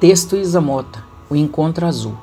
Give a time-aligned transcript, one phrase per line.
[0.00, 2.18] Texto Isamota, O Encontro Azul.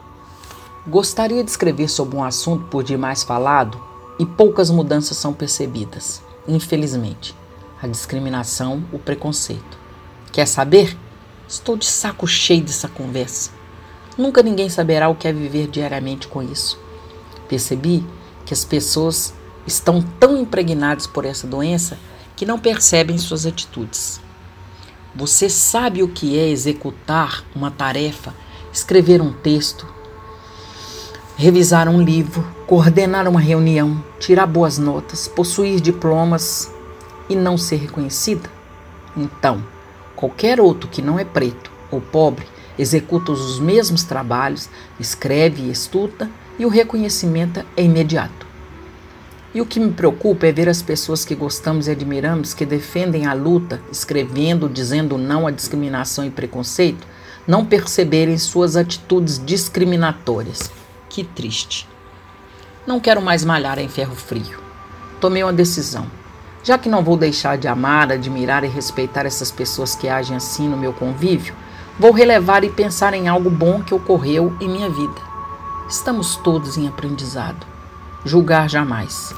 [0.85, 3.81] Gostaria de escrever sobre um assunto por demais falado
[4.19, 7.33] e poucas mudanças são percebidas, infelizmente.
[7.81, 9.79] A discriminação, o preconceito.
[10.33, 10.97] Quer saber?
[11.47, 13.51] Estou de saco cheio dessa conversa.
[14.17, 16.77] Nunca ninguém saberá o que é viver diariamente com isso.
[17.47, 18.05] Percebi
[18.45, 19.33] que as pessoas
[19.65, 21.97] estão tão impregnadas por essa doença
[22.35, 24.19] que não percebem suas atitudes.
[25.13, 28.33] Você sabe o que é executar uma tarefa,
[28.71, 29.85] escrever um texto,
[31.35, 36.73] revisar um livro, coordenar uma reunião, tirar boas notas, possuir diplomas
[37.27, 38.49] e não ser reconhecida?
[39.17, 39.61] Então,
[40.15, 42.47] qualquer outro que não é preto ou pobre
[42.79, 48.50] executa os mesmos trabalhos, escreve e estuda e o reconhecimento é imediato.
[49.53, 53.25] E o que me preocupa é ver as pessoas que gostamos e admiramos, que defendem
[53.25, 57.05] a luta, escrevendo, dizendo não à discriminação e preconceito,
[57.45, 60.71] não perceberem suas atitudes discriminatórias.
[61.09, 61.85] Que triste.
[62.87, 64.59] Não quero mais malhar em ferro frio.
[65.19, 66.07] Tomei uma decisão.
[66.63, 70.69] Já que não vou deixar de amar, admirar e respeitar essas pessoas que agem assim
[70.69, 71.53] no meu convívio,
[71.99, 75.21] vou relevar e pensar em algo bom que ocorreu em minha vida.
[75.89, 77.65] Estamos todos em aprendizado.
[78.23, 79.33] Julgar jamais.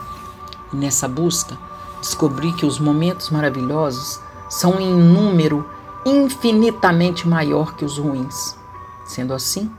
[0.71, 1.57] E nessa busca,
[2.01, 5.65] descobri que os momentos maravilhosos são em número
[6.05, 8.57] infinitamente maior que os ruins.
[9.05, 9.71] Sendo assim,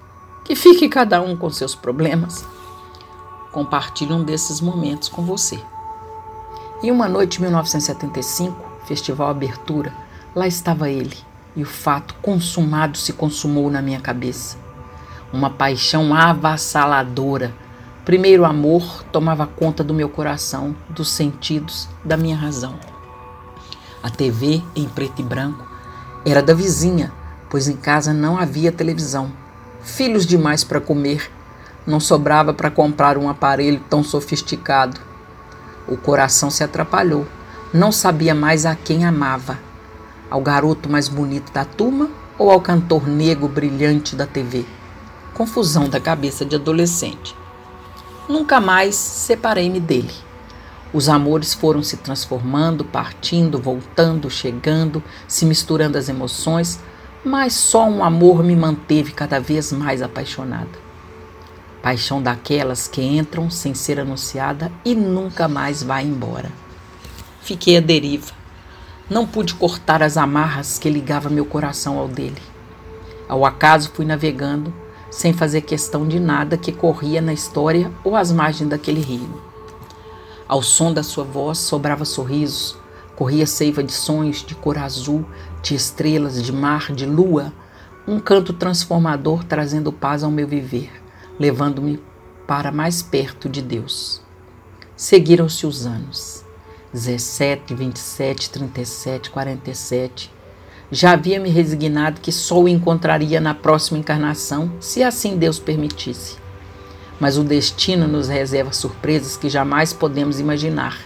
[0.42, 2.46] que fique cada um com seus problemas.
[3.52, 5.60] Compartilhe um desses momentos com você.
[6.82, 9.94] Em uma noite de 1975, Festival Abertura,
[10.34, 11.16] lá estava ele,
[11.56, 14.58] e o fato consumado se consumou na minha cabeça.
[15.32, 17.54] Uma paixão avassaladora
[18.04, 22.74] Primeiro amor tomava conta do meu coração, dos sentidos, da minha razão.
[24.02, 25.64] A TV, em preto e branco,
[26.22, 27.10] era da vizinha,
[27.48, 29.32] pois em casa não havia televisão.
[29.80, 31.30] Filhos demais para comer,
[31.86, 35.00] não sobrava para comprar um aparelho tão sofisticado.
[35.88, 37.26] O coração se atrapalhou,
[37.72, 39.58] não sabia mais a quem amava:
[40.28, 44.66] ao garoto mais bonito da turma ou ao cantor negro brilhante da TV.
[45.32, 47.34] Confusão da cabeça de adolescente.
[48.28, 50.12] Nunca mais separei-me dele.
[50.94, 56.80] Os amores foram se transformando, partindo, voltando, chegando, se misturando as emoções,
[57.24, 60.84] mas só um amor me manteve cada vez mais apaixonada.
[61.82, 66.50] Paixão daquelas que entram sem ser anunciada e nunca mais vai embora.
[67.42, 68.32] Fiquei à deriva.
[69.10, 72.40] Não pude cortar as amarras que ligavam meu coração ao dele.
[73.28, 74.72] Ao acaso fui navegando
[75.14, 79.40] sem fazer questão de nada que corria na história ou às margens daquele rio.
[80.48, 82.76] Ao som da sua voz sobrava sorrisos,
[83.14, 85.24] corria seiva de sonhos de cor azul,
[85.62, 87.52] de estrelas, de mar, de lua,
[88.08, 90.90] um canto transformador trazendo paz ao meu viver,
[91.38, 92.02] levando-me
[92.44, 94.20] para mais perto de Deus.
[94.96, 96.44] Seguiram-se os anos.
[96.92, 100.32] 17, 27, 37, 47,
[100.90, 106.36] já havia me resignado que só o encontraria na próxima encarnação, se assim Deus permitisse.
[107.18, 110.98] Mas o destino nos reserva surpresas que jamais podemos imaginar.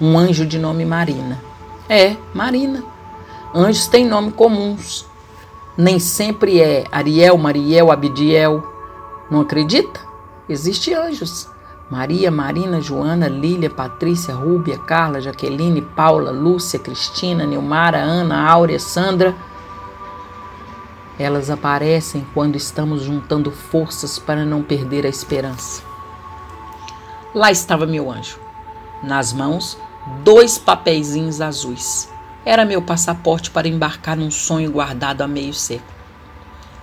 [0.00, 1.40] Um anjo de nome Marina.
[1.88, 2.82] É, Marina.
[3.54, 5.04] Anjos têm nome comuns.
[5.76, 8.64] Nem sempre é Ariel, Mariel, Abidiel.
[9.30, 10.00] Não acredita?
[10.48, 11.48] Existem anjos.
[11.90, 19.34] Maria, Marina, Joana, Lília, Patrícia, Rúbia, Carla, Jaqueline, Paula, Lúcia, Cristina, Nilmara, Ana, Áurea, Sandra.
[21.18, 25.82] Elas aparecem quando estamos juntando forças para não perder a esperança.
[27.34, 28.38] Lá estava meu anjo.
[29.02, 29.76] Nas mãos,
[30.22, 32.08] dois papeizinhos azuis.
[32.44, 35.90] Era meu passaporte para embarcar num sonho guardado há meio século.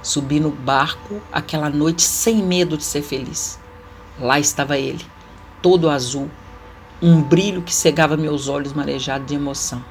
[0.03, 3.57] Subi no barco aquela noite sem medo de ser feliz.
[4.19, 5.05] Lá estava ele,
[5.61, 6.29] todo azul,
[7.01, 9.83] um brilho que cegava meus olhos marejados de emoção.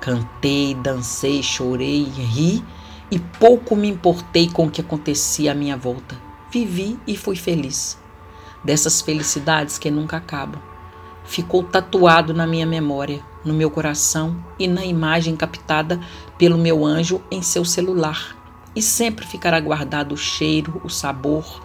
[0.00, 2.64] Cantei, dancei, chorei, ri
[3.10, 6.16] e pouco me importei com o que acontecia à minha volta.
[6.50, 7.98] Vivi e fui feliz.
[8.64, 10.60] Dessas felicidades que nunca acabam.
[11.24, 16.00] Ficou tatuado na minha memória, no meu coração e na imagem captada
[16.38, 18.36] pelo meu anjo em seu celular.
[18.74, 21.60] E sempre ficará guardado o cheiro, o sabor,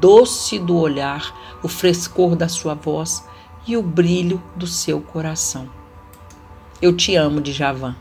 [0.00, 3.26] doce do olhar, o frescor da sua voz
[3.66, 5.68] e o brilho do seu coração.
[6.80, 7.96] Eu te amo, Djavan.